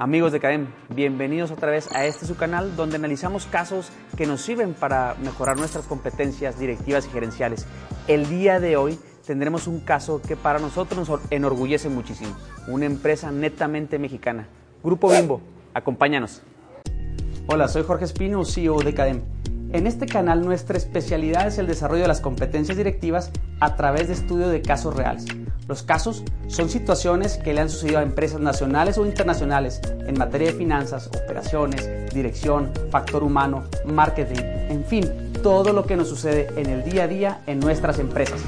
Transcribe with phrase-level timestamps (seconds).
[0.00, 4.40] Amigos de CADEM, bienvenidos otra vez a este su canal donde analizamos casos que nos
[4.40, 7.66] sirven para mejorar nuestras competencias directivas y gerenciales.
[8.08, 12.34] El día de hoy tendremos un caso que para nosotros nos enorgullece muchísimo,
[12.66, 14.48] una empresa netamente mexicana.
[14.82, 15.42] Grupo Bimbo,
[15.74, 16.40] acompáñanos.
[17.46, 19.20] Hola, soy Jorge Espino, CEO de CADEM.
[19.74, 23.30] En este canal nuestra especialidad es el desarrollo de las competencias directivas
[23.60, 25.26] a través de estudio de casos reales.
[25.70, 30.48] Los casos son situaciones que le han sucedido a empresas nacionales o internacionales en materia
[30.48, 36.66] de finanzas, operaciones, dirección, factor humano, marketing, en fin, todo lo que nos sucede en
[36.66, 38.40] el día a día en nuestras empresas.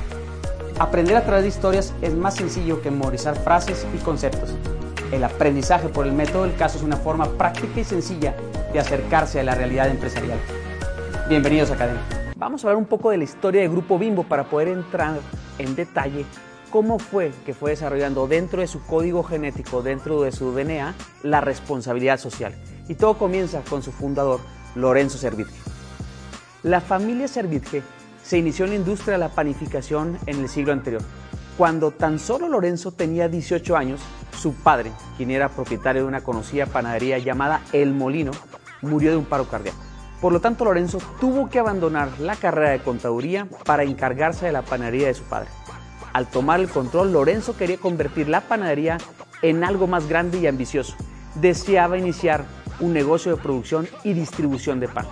[0.80, 4.52] Aprender a través de historias es más sencillo que memorizar frases y conceptos.
[5.12, 8.34] El aprendizaje por el método del caso es una forma práctica y sencilla
[8.72, 10.40] de acercarse a la realidad empresarial.
[11.28, 12.02] Bienvenidos a Academia.
[12.34, 15.20] Vamos a hablar un poco de la historia del Grupo Bimbo para poder entrar
[15.58, 16.26] en detalle
[16.72, 21.42] cómo fue que fue desarrollando dentro de su código genético, dentro de su DNA, la
[21.42, 22.54] responsabilidad social.
[22.88, 24.40] Y todo comienza con su fundador,
[24.74, 25.54] Lorenzo Servitje.
[26.62, 27.82] La familia Servitje
[28.24, 31.02] se inició en la industria de la panificación en el siglo anterior.
[31.58, 34.00] Cuando tan solo Lorenzo tenía 18 años,
[34.36, 38.32] su padre, quien era propietario de una conocida panadería llamada El Molino,
[38.80, 39.78] murió de un paro cardíaco.
[40.22, 44.62] Por lo tanto, Lorenzo tuvo que abandonar la carrera de contaduría para encargarse de la
[44.62, 45.50] panadería de su padre.
[46.12, 48.98] Al tomar el control, Lorenzo quería convertir la panadería
[49.40, 50.94] en algo más grande y ambicioso.
[51.36, 52.44] Deseaba iniciar
[52.80, 55.06] un negocio de producción y distribución de pan.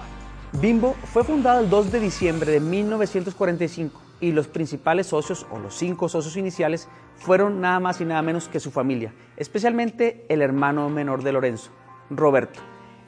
[0.61, 5.75] Bimbo fue fundado el 2 de diciembre de 1945 y los principales socios o los
[5.75, 10.91] cinco socios iniciales fueron nada más y nada menos que su familia, especialmente el hermano
[10.91, 11.71] menor de Lorenzo,
[12.11, 12.61] Roberto.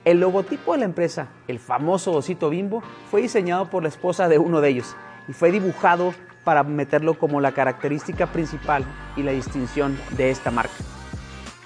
[0.04, 4.38] El logotipo de la empresa, el famoso osito Bimbo, fue diseñado por la esposa de
[4.38, 4.96] uno de ellos
[5.28, 8.84] y fue dibujado para meterlo como la característica principal
[9.16, 10.74] y la distinción de esta marca.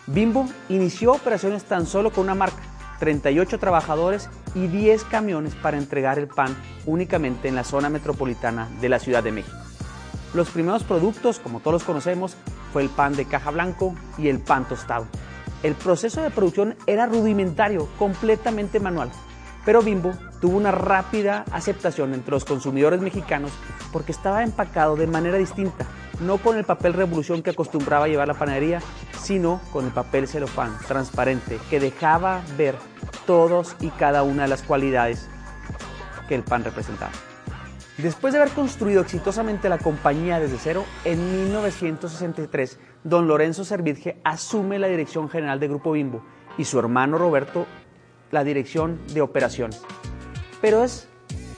[0.06, 2.62] Bimbo inició operaciones tan solo con una marca,
[3.00, 8.88] 38 trabajadores y 10 camiones para entregar el pan únicamente en la zona metropolitana de
[8.88, 9.56] la Ciudad de México.
[10.34, 12.36] Los primeros productos, como todos los conocemos,
[12.72, 15.06] fue el pan de caja blanco y el pan tostado.
[15.62, 19.10] El proceso de producción era rudimentario, completamente manual,
[19.64, 23.52] pero Bimbo tuvo una rápida aceptación entre los consumidores mexicanos
[23.92, 25.86] porque estaba empacado de manera distinta,
[26.20, 28.80] no con el papel revolución que acostumbraba llevar la panadería,
[29.20, 32.74] sino con el papel celofán transparente que dejaba ver
[33.26, 35.28] todos y cada una de las cualidades
[36.28, 37.12] que el pan representaba.
[37.98, 44.78] Después de haber construido exitosamente la compañía desde cero, en 1963, don Lorenzo Servitje asume
[44.78, 46.22] la dirección general de Grupo Bimbo
[46.58, 47.66] y su hermano Roberto
[48.30, 49.80] la dirección de operaciones.
[50.60, 51.08] Pero es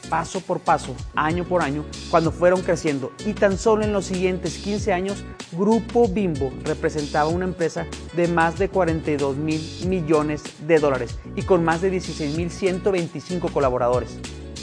[0.09, 3.13] paso por paso, año por año, cuando fueron creciendo.
[3.27, 8.59] Y tan solo en los siguientes 15 años, Grupo Bimbo representaba una empresa de más
[8.59, 14.19] de 42 mil millones de dólares y con más de 16 mil 125 colaboradores.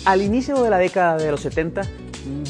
[0.06, 1.82] Al inicio de la década de los 70,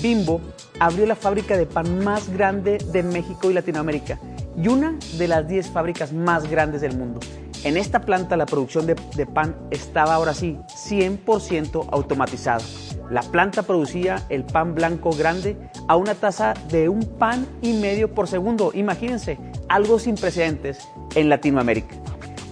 [0.01, 0.41] Bimbo
[0.79, 4.19] abrió la fábrica de pan más grande de México y Latinoamérica
[4.57, 7.19] y una de las 10 fábricas más grandes del mundo.
[7.63, 8.95] En esta planta la producción de,
[9.25, 10.57] pan estaba ahora sí
[10.90, 12.63] 100% automatizada.
[13.09, 15.57] La planta producía el pan blanco grande
[15.88, 18.72] a una tasa de un pan y medio por segundo.
[18.73, 19.38] Imagínense,
[19.69, 20.79] algo sin precedentes
[21.16, 21.95] en Latinoamérica.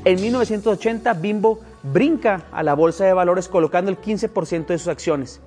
[0.05, 5.41] En 1980, Bimbo brinca a la bolsa de valores colocando el 15% de sus acciones.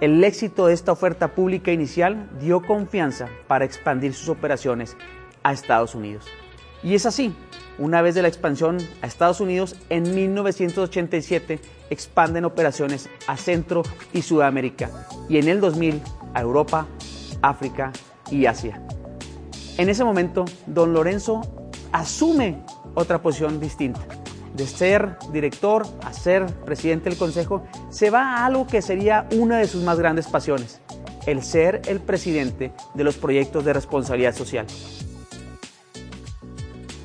[0.00, 4.96] El éxito de esta oferta pública inicial dio confianza para expandir sus operaciones
[5.42, 6.26] a Estados Unidos.
[6.82, 7.34] Y es así,
[7.78, 11.60] una vez de la expansión a Estados Unidos, en 1987
[11.92, 13.82] expanden operaciones a Centro
[14.12, 14.90] y Sudamérica
[15.28, 16.00] y en el 2000
[16.34, 16.86] a Europa,
[17.42, 17.92] África
[18.30, 18.82] y Asia.
[19.78, 21.42] En ese momento, don Lorenzo
[21.92, 22.62] asume
[22.94, 24.00] otra posición distinta.
[24.54, 29.58] De ser director a ser presidente del consejo, se va a algo que sería una
[29.58, 30.80] de sus más grandes pasiones,
[31.26, 34.66] el ser el presidente de los proyectos de responsabilidad social.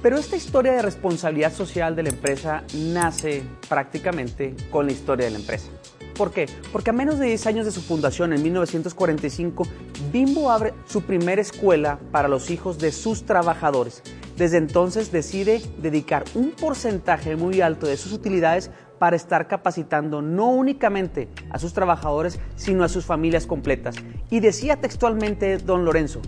[0.07, 5.33] Pero esta historia de responsabilidad social de la empresa nace prácticamente con la historia de
[5.33, 5.67] la empresa.
[6.15, 6.45] ¿Por qué?
[6.71, 9.67] Porque a menos de 10 años de su fundación, en 1945,
[10.09, 14.01] Bimbo abre su primera escuela para los hijos de sus trabajadores.
[14.37, 20.51] Desde entonces decide dedicar un porcentaje muy alto de sus utilidades para estar capacitando no
[20.51, 23.97] únicamente a sus trabajadores, sino a sus familias completas.
[24.29, 26.21] Y decía textualmente don Lorenzo,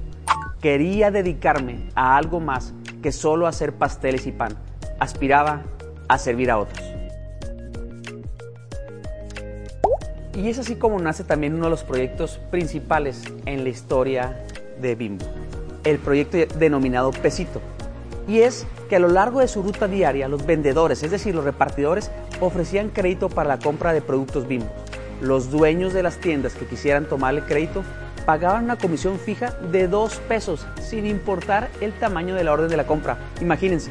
[0.60, 4.56] quería dedicarme a algo más que solo hacer pasteles y pan.
[5.00, 5.64] Aspiraba
[6.08, 6.84] a servir a otros.
[10.36, 14.46] Y es así como nace también uno de los proyectos principales en la historia
[14.82, 15.26] de Bimbo,
[15.84, 17.62] el proyecto denominado Pesito.
[18.26, 21.44] Y es que a lo largo de su ruta diaria los vendedores, es decir, los
[21.44, 22.10] repartidores,
[22.40, 24.70] ofrecían crédito para la compra de productos Bimbo.
[25.20, 27.84] Los dueños de las tiendas que quisieran tomar el crédito
[28.30, 32.78] pagaban una comisión fija de 2 pesos sin importar el tamaño de la orden de
[32.78, 33.18] la compra.
[33.42, 33.90] Imagínense.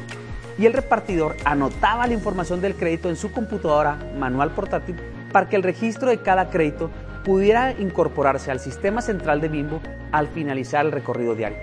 [0.57, 4.95] Y el repartidor anotaba la información del crédito en su computadora manual portátil
[5.33, 6.89] para que el registro de cada crédito
[7.25, 9.81] pudiera incorporarse al sistema central de Bimbo
[10.13, 11.57] al finalizar el recorrido diario.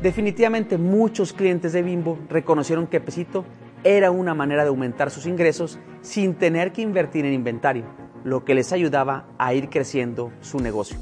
[0.00, 3.44] Definitivamente muchos clientes de Bimbo reconocieron que Pesito
[3.84, 7.84] era una manera de aumentar sus ingresos sin tener que invertir en inventario,
[8.24, 10.96] lo que les ayudaba a ir creciendo su negocio.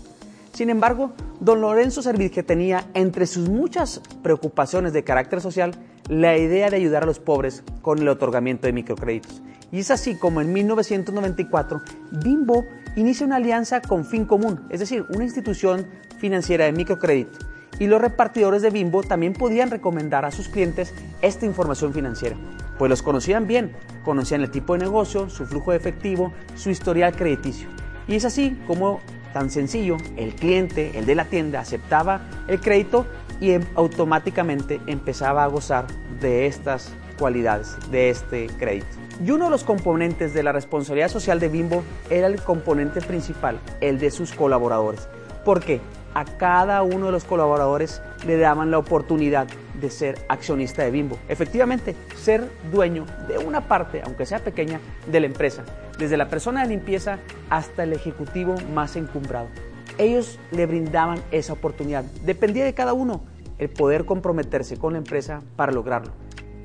[0.54, 2.00] Sin embargo, don Lorenzo
[2.32, 5.72] que tenía entre sus muchas preocupaciones de carácter social
[6.08, 9.42] la idea de ayudar a los pobres con el otorgamiento de microcréditos.
[9.72, 11.82] Y es así como en 1994
[12.22, 12.64] Bimbo
[12.94, 15.86] inicia una alianza con Fin Común, es decir, una institución
[16.18, 17.36] financiera de microcrédito
[17.78, 22.36] y los repartidores de Bimbo también podían recomendar a sus clientes esta información financiera,
[22.78, 23.72] pues los conocían bien,
[24.04, 27.68] conocían el tipo de negocio, su flujo de efectivo, su historial crediticio.
[28.06, 29.00] Y es así como,
[29.34, 33.04] tan sencillo, el cliente, el de la tienda, aceptaba el crédito
[33.40, 35.86] y em, automáticamente empezaba a gozar
[36.20, 38.86] de estas cualidades, de este crédito.
[39.22, 43.58] Y uno de los componentes de la responsabilidad social de Bimbo era el componente principal,
[43.80, 45.08] el de sus colaboradores.
[45.44, 45.80] ¿Por qué?
[46.14, 49.48] a cada uno de los colaboradores le daban la oportunidad
[49.80, 51.18] de ser accionista de Bimbo.
[51.28, 55.64] Efectivamente, ser dueño de una parte, aunque sea pequeña, de la empresa,
[55.98, 57.18] desde la persona de limpieza
[57.50, 59.48] hasta el ejecutivo más encumbrado.
[59.98, 62.04] Ellos le brindaban esa oportunidad.
[62.24, 63.22] Dependía de cada uno
[63.58, 66.12] el poder comprometerse con la empresa para lograrlo.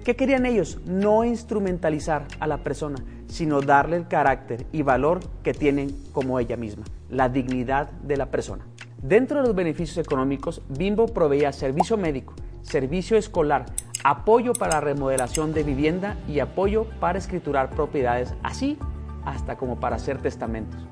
[0.03, 0.79] ¿Qué querían ellos?
[0.85, 2.97] No instrumentalizar a la persona,
[3.27, 8.31] sino darle el carácter y valor que tienen como ella misma, la dignidad de la
[8.31, 8.65] persona.
[9.03, 12.33] Dentro de los beneficios económicos, Bimbo proveía servicio médico,
[12.63, 13.65] servicio escolar,
[14.03, 18.77] apoyo para la remodelación de vivienda y apoyo para escriturar propiedades, así
[19.25, 20.88] hasta como para hacer testamentos.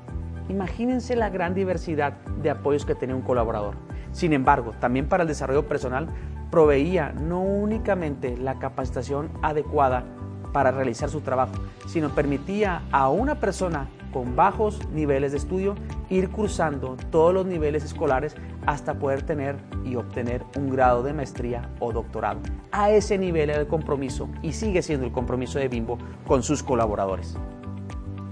[0.48, 3.74] Imagínense la gran diversidad de apoyos que tenía un colaborador.
[4.12, 6.08] Sin embargo, también para el desarrollo personal
[6.50, 10.04] proveía no únicamente la capacitación adecuada
[10.52, 11.52] para realizar su trabajo,
[11.86, 15.74] sino permitía a una persona con bajos niveles de estudio,
[16.08, 18.34] ir cursando todos los niveles escolares
[18.66, 22.40] hasta poder tener y obtener un grado de maestría o doctorado.
[22.72, 26.62] A ese nivel era el compromiso y sigue siendo el compromiso de Bimbo con sus
[26.62, 27.36] colaboradores.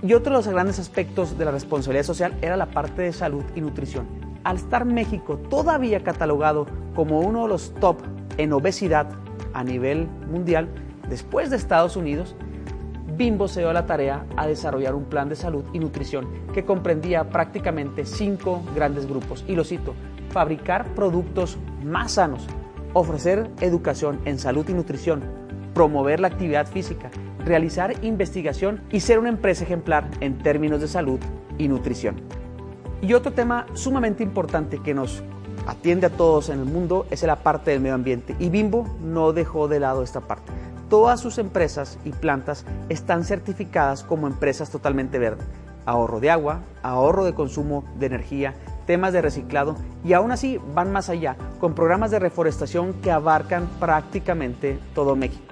[0.06, 3.42] Y otro de los grandes aspectos de la responsabilidad social era la parte de salud
[3.56, 4.06] y nutrición.
[4.44, 7.96] Al estar México todavía catalogado como uno de los top
[8.36, 9.08] en obesidad
[9.52, 10.68] a nivel mundial,
[11.08, 12.36] después de Estados Unidos,
[13.16, 17.28] Bimbo se dio la tarea a desarrollar un plan de salud y nutrición que comprendía
[17.28, 19.44] prácticamente cinco grandes grupos.
[19.48, 19.94] Y lo cito,
[20.30, 22.46] fabricar productos más sanos,
[22.92, 25.24] ofrecer educación en salud y nutrición,
[25.76, 27.10] promover la actividad física,
[27.44, 31.20] realizar investigación y ser una empresa ejemplar en términos de salud
[31.58, 32.16] y nutrición.
[33.02, 35.22] Y otro tema sumamente importante que nos
[35.66, 38.34] atiende a todos en el mundo es la parte del medio ambiente.
[38.38, 40.50] Y Bimbo no dejó de lado esta parte.
[40.88, 45.46] Todas sus empresas y plantas están certificadas como empresas totalmente verdes.
[45.84, 48.54] Ahorro de agua, ahorro de consumo de energía,
[48.86, 53.68] temas de reciclado y aún así van más allá con programas de reforestación que abarcan
[53.78, 55.45] prácticamente todo México.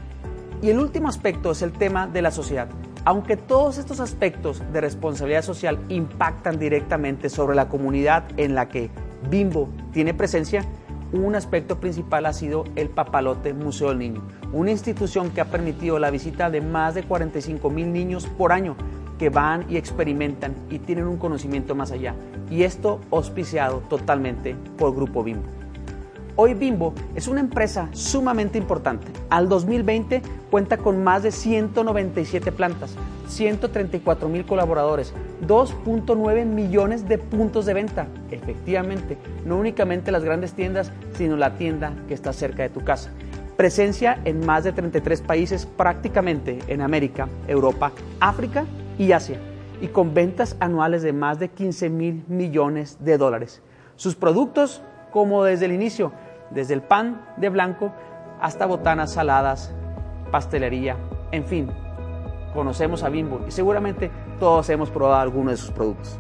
[0.62, 2.68] Y el último aspecto es el tema de la sociedad.
[3.04, 8.90] Aunque todos estos aspectos de responsabilidad social impactan directamente sobre la comunidad en la que
[9.28, 10.64] Bimbo tiene presencia,
[11.12, 15.98] un aspecto principal ha sido el Papalote Museo del Niño, una institución que ha permitido
[15.98, 18.74] la visita de más de 45 mil niños por año
[19.18, 22.14] que van y experimentan y tienen un conocimiento más allá.
[22.50, 25.63] Y esto auspiciado totalmente por Grupo Bimbo.
[26.36, 29.06] Hoy Bimbo es una empresa sumamente importante.
[29.30, 32.96] Al 2020 cuenta con más de 197 plantas,
[33.28, 35.14] 134 mil colaboradores,
[35.46, 38.08] 2.9 millones de puntos de venta.
[38.32, 43.10] Efectivamente, no únicamente las grandes tiendas, sino la tienda que está cerca de tu casa.
[43.56, 48.64] Presencia en más de 33 países, prácticamente en América, Europa, África
[48.98, 49.38] y Asia,
[49.80, 53.62] y con ventas anuales de más de 15 mil millones de dólares.
[53.94, 56.10] Sus productos, como desde el inicio,
[56.54, 57.92] desde el pan de blanco
[58.40, 59.74] hasta botanas saladas,
[60.30, 60.96] pastelería,
[61.32, 61.70] en fin.
[62.52, 66.18] Conocemos a Bimbo y seguramente todos hemos probado alguno de sus productos.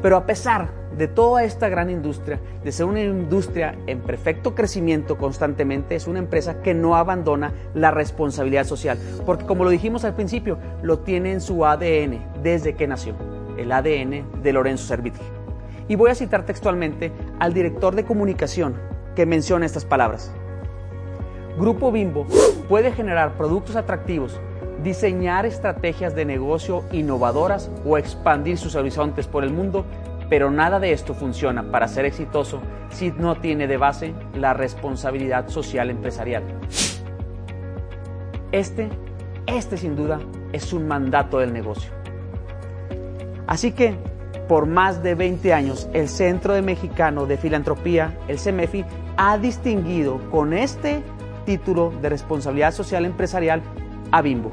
[0.00, 5.16] Pero a pesar de toda esta gran industria, de ser una industria en perfecto crecimiento
[5.16, 10.14] constantemente, es una empresa que no abandona la responsabilidad social, porque como lo dijimos al
[10.14, 13.14] principio, lo tiene en su ADN desde que nació,
[13.56, 15.22] el ADN de Lorenzo Servitje.
[15.88, 17.12] Y voy a citar textualmente
[17.42, 18.76] al director de comunicación
[19.16, 20.32] que menciona estas palabras.
[21.58, 22.24] Grupo Bimbo
[22.68, 24.40] puede generar productos atractivos,
[24.84, 29.84] diseñar estrategias de negocio innovadoras o expandir sus horizontes por el mundo,
[30.30, 35.48] pero nada de esto funciona para ser exitoso si no tiene de base la responsabilidad
[35.48, 36.44] social empresarial.
[38.52, 38.88] Este,
[39.48, 40.20] este sin duda
[40.52, 41.90] es un mandato del negocio.
[43.48, 43.96] Así que,
[44.52, 48.84] por más de 20 años, el Centro de Mexicano de Filantropía, el CEMEFI,
[49.16, 51.02] ha distinguido con este
[51.46, 53.62] título de responsabilidad social empresarial
[54.10, 54.52] a Bimbo.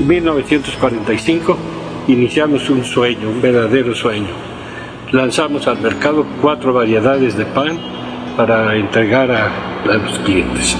[0.00, 1.58] En 1945
[2.06, 4.32] iniciamos un sueño, un verdadero sueño.
[5.12, 7.78] Lanzamos al mercado cuatro variedades de pan
[8.38, 10.78] para entregar a los clientes.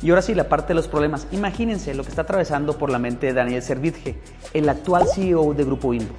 [0.00, 1.26] Y ahora sí, la parte de los problemas.
[1.32, 4.20] Imagínense lo que está atravesando por la mente de Daniel Servitje,
[4.54, 6.14] el actual CEO de Grupo Bimbo.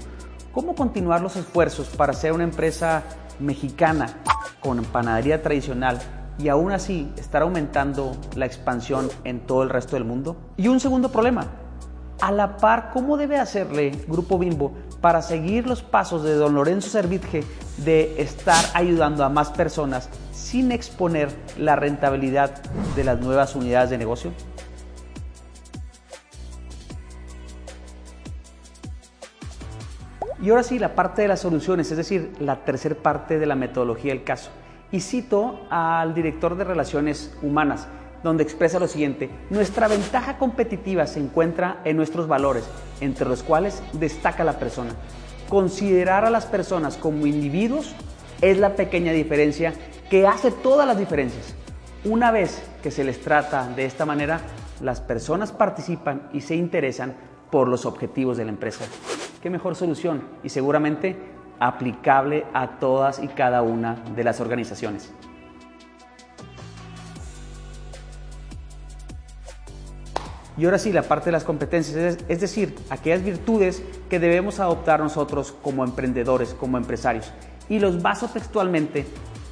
[0.52, 3.04] ¿Cómo continuar los esfuerzos para ser una empresa
[3.40, 4.18] mexicana
[4.60, 6.00] con panadería tradicional
[6.38, 10.36] y aún así estar aumentando la expansión en todo el resto del mundo?
[10.58, 11.48] Y un segundo problema,
[12.20, 16.90] a la par, ¿cómo debe hacerle Grupo Bimbo para seguir los pasos de don Lorenzo
[16.90, 17.44] Servitje
[17.78, 22.62] de estar ayudando a más personas sin exponer la rentabilidad
[22.96, 24.32] de las nuevas unidades de negocio?
[30.42, 33.56] Y ahora sí, la parte de las soluciones, es decir, la tercera parte de la
[33.56, 34.52] metodología del caso.
[34.92, 37.88] Y cito al director de Relaciones Humanas,
[38.24, 42.70] donde expresa lo siguiente, nuestra ventaja competitiva se encuentra en nuestros valores,
[43.02, 44.92] entre los cuales destaca la persona.
[45.48, 47.96] Considerar a las personas como individuos
[48.42, 49.74] es la pequeña diferencia
[50.10, 51.56] que hace todas las diferencias.
[52.06, 54.42] Una vez que se les trata de esta manera,
[54.82, 57.16] las personas participan y se interesan
[57.52, 58.86] por los objetivos de la empresa.
[59.42, 60.24] ¿Qué mejor solución?
[60.44, 61.18] Y seguramente
[61.60, 65.12] aplicable a todas y cada una de las organizaciones.
[70.60, 75.00] Y ahora sí, la parte de las competencias, es decir, aquellas virtudes que debemos adoptar
[75.00, 77.32] nosotros como emprendedores, como empresarios.
[77.70, 79.06] Y los baso textualmente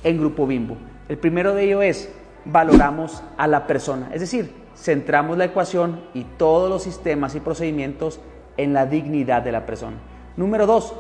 [0.04, 0.76] en Grupo Bimbo.
[1.08, 2.10] El primero de ellos es
[2.44, 8.20] valoramos a la persona, es decir, centramos la ecuación y todos los sistemas y procedimientos
[8.58, 9.98] en la dignidad de la persona.
[10.36, 10.94] Número dos,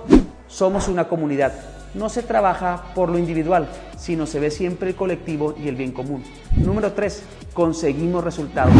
[0.47, 1.76] somos una comunidad.
[1.93, 3.67] No se trabaja por lo individual,
[3.97, 6.23] sino se ve siempre el colectivo y el bien común.
[6.55, 8.73] Número tres, conseguimos resultados.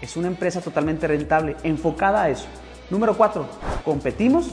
[0.00, 2.46] Es una empresa totalmente rentable, enfocada a eso.
[2.90, 3.46] Número cuatro,
[3.84, 4.50] competimos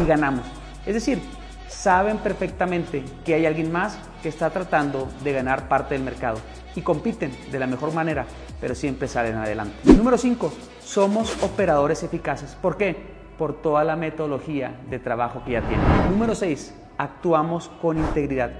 [0.00, 0.44] y ganamos.
[0.84, 1.20] Es decir,
[1.68, 6.38] saben perfectamente que hay alguien más que está tratando de ganar parte del mercado
[6.74, 8.26] y compiten de la mejor manera,
[8.60, 9.74] pero siempre salen adelante.
[9.84, 10.52] Número 5.
[10.82, 12.54] Somos operadores eficaces.
[12.54, 12.96] ¿Por qué?
[13.38, 15.86] Por toda la metodología de trabajo que ya tienen.
[16.10, 16.74] Número 6.
[16.98, 18.52] Actuamos con integridad.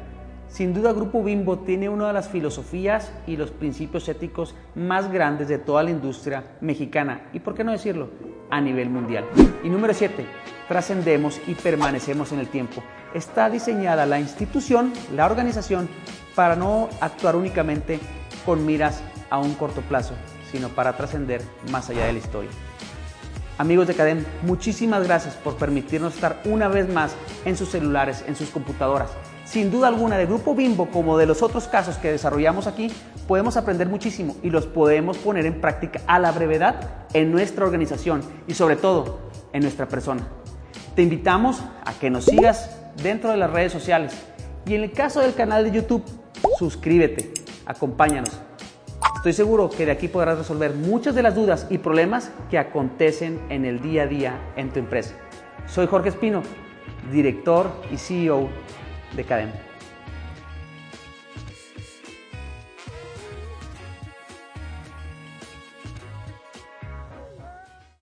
[0.49, 5.49] Sin duda Grupo Bimbo tiene una de las filosofías y los principios éticos más grandes
[5.49, 8.11] de toda la industria mexicana y, por qué no decirlo,
[8.51, 9.25] a nivel mundial.
[9.65, 10.25] Y número 7,
[10.69, 12.83] trascendemos y permanecemos en el tiempo.
[13.13, 15.89] Está diseñada la institución, la organización,
[16.35, 17.99] para no actuar únicamente
[18.45, 20.15] con miras a un corto plazo,
[20.53, 22.51] sino para trascender más allá de la historia.
[23.59, 28.37] Amigos de Cadem, muchísimas gracias por permitirnos estar una vez más en sus celulares, en
[28.37, 29.09] sus computadoras.
[29.47, 32.93] Sin duda alguna, de Grupo Bimbo, como de los otros casos que desarrollamos aquí,
[33.27, 38.21] podemos aprender muchísimo y los podemos poner en práctica a la brevedad en nuestra organización
[38.47, 39.21] y sobre todo
[39.55, 40.29] en nuestra persona.
[40.95, 44.13] Te invitamos a que nos sigas dentro de las redes sociales
[44.67, 46.05] y en el caso del canal de YouTube,
[46.59, 47.33] suscríbete,
[47.65, 48.33] acompáñanos.
[49.27, 53.41] Estoy seguro que de aquí podrás resolver muchas de las dudas y problemas que acontecen
[53.49, 55.17] en el día a día en tu empresa.
[55.67, 56.45] Soy Jorge Espino,
[57.11, 58.49] director y CEO
[59.17, 59.66] de Cadena.